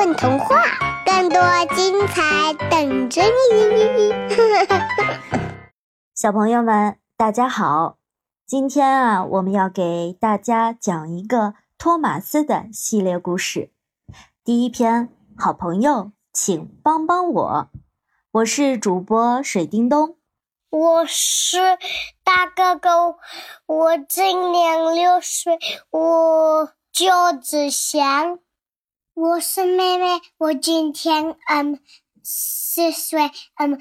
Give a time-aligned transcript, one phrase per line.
[0.00, 0.56] 问童话，
[1.04, 1.38] 更多
[1.76, 3.20] 精彩等着
[3.52, 4.10] 你！
[6.16, 7.98] 小朋友们，大家好！
[8.46, 13.72] 今天啊，我们要给大家讲一个托马斯的系列故事。
[14.42, 17.68] 第一篇，好朋友，请帮帮我。
[18.30, 20.16] 我是主播水叮咚。
[20.70, 21.58] 我是
[22.24, 23.16] 大哥哥，
[23.66, 25.58] 我今年六岁，
[25.90, 28.38] 我叫子祥。
[29.20, 30.06] 我是妹妹，
[30.38, 31.78] 我今天嗯
[32.22, 33.78] 四岁，嗯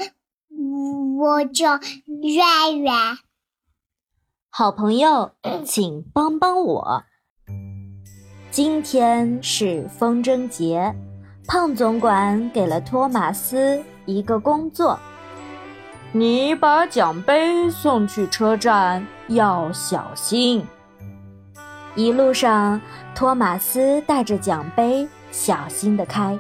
[1.18, 1.80] 我叫
[2.22, 2.94] 圆圆。
[4.50, 5.32] 好朋友，
[5.64, 7.04] 请帮帮我。
[8.52, 10.94] 今天是风筝节，
[11.48, 15.00] 胖总管给了托马斯一个工作。
[16.12, 20.68] 你把奖杯送去车站，要小心。
[22.00, 22.80] 一路上，
[23.14, 26.40] 托马斯带着奖杯，小心地开。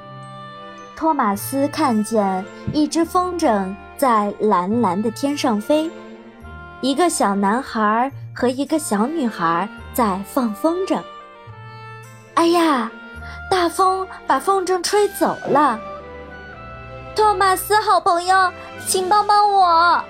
[0.95, 5.91] 托马斯看见一只风筝在蓝蓝的天上飞，
[6.79, 10.97] 一个小男孩和一个小女孩在放风筝。
[12.35, 12.89] 哎呀，
[13.51, 15.77] 大风把风筝吹走了。
[17.17, 18.49] 托马斯，好朋友，
[18.87, 20.01] 请帮帮我！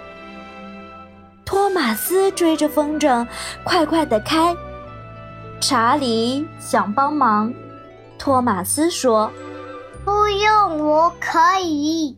[1.44, 3.25] 托马斯追着风筝，
[3.64, 4.55] 快快地开。
[5.61, 7.53] 查理想帮忙，
[8.17, 9.29] 托马斯说
[10.05, 12.15] ：“不用，我可以。”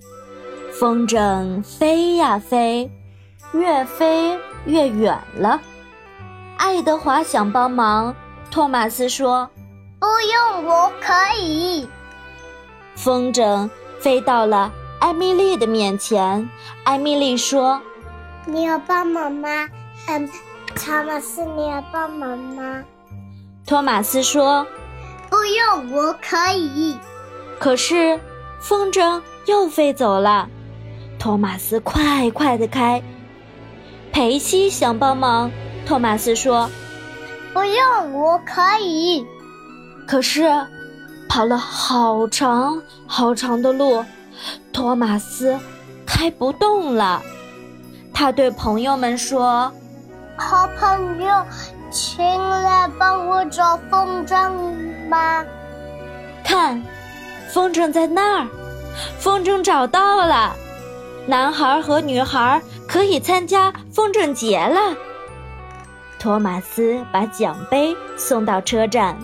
[0.79, 2.89] 风筝飞呀飞，
[3.51, 5.59] 越飞越远了。
[6.57, 8.15] 爱德华想帮忙，
[8.51, 9.49] 托马斯说
[9.99, 11.87] ：“不用，我可以。”
[12.95, 13.69] 风筝
[13.99, 14.71] 飞到了。
[14.99, 16.47] 艾米丽的面前，
[16.83, 17.81] 艾米丽说
[18.45, 19.67] ：“你要帮忙吗？
[20.07, 20.29] 嗯，
[20.75, 22.83] 查马斯，你要帮忙吗？”
[23.65, 24.65] 托马斯说
[25.29, 26.97] ：“不用，我可以。”
[27.59, 28.19] 可是
[28.59, 30.49] 风筝又飞走了。
[31.19, 33.01] 托马斯快快的开。
[34.11, 35.49] 裴西想帮忙，
[35.85, 36.69] 托马斯说
[37.53, 39.25] ：“不用，我可以。”
[40.05, 40.49] 可是
[41.29, 44.03] 跑了好长好长的路。
[44.73, 45.57] 托马斯
[46.05, 47.21] 开不动了，
[48.13, 49.71] 他对朋友们说
[50.35, 51.45] ：“好朋友，
[51.91, 55.45] 请来帮我找风筝吧。”
[56.43, 56.81] 看，
[57.53, 58.47] 风筝在那儿，
[59.19, 60.55] 风筝找到了，
[61.27, 64.95] 男孩和女孩可以参加风筝节了。
[66.17, 69.17] 托马斯把奖杯送到车站，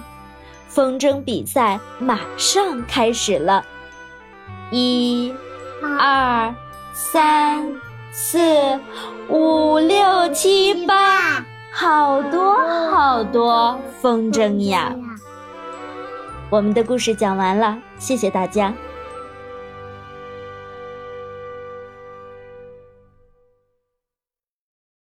[0.68, 3.64] 风筝比赛马上开始了。
[4.72, 5.34] 一、
[6.00, 6.54] 二、
[6.94, 7.66] 三、
[8.12, 8.40] 四、
[9.30, 11.07] 五、六、七、八，
[11.80, 12.58] 好多
[12.90, 14.96] 好多风筝呀！
[16.50, 18.74] 我们的故事讲完了，谢谢大家。